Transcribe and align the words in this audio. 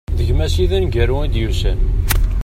D 0.17 0.19
gma-s 0.27 0.55
i 0.63 0.65
d 0.69 0.71
aneggaru 0.77 1.17
i 1.25 1.27
d-yusan. 1.33 1.79